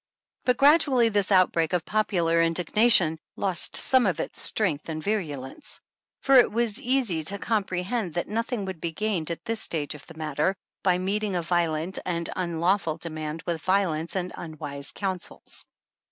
[0.45, 5.79] But gradually this outbreak of popular indignation lost some of its strength and virulence,
[6.21, 10.07] for it was easy to comprehend that nothing would be gained at this stage of
[10.07, 15.65] the matter by meeting a violent and unlaw ful demand with violence and unwise counsels.